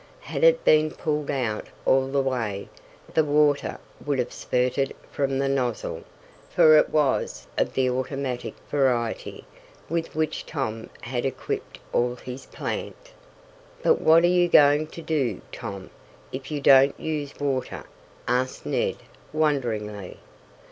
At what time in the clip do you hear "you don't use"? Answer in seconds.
16.49-17.39